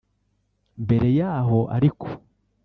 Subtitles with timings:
[0.83, 2.07] Mbere y’aho ariko